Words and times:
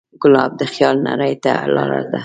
ګلاب 0.21 0.51
د 0.59 0.61
خیال 0.73 0.97
نړۍ 1.09 1.33
ته 1.43 1.51
لاره 1.75 2.01
ده. 2.11 2.19